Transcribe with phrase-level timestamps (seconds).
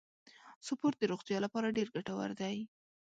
[0.67, 2.57] سپورت د روغتیا لپاره ډیر ګټور دی.